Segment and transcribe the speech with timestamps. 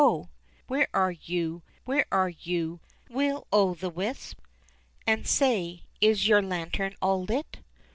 [0.65, 4.39] where are you, where are you, Will o' the wisp?
[5.05, 7.59] And say, is your lantern all lit